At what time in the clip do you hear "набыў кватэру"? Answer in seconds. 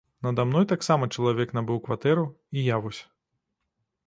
1.57-2.25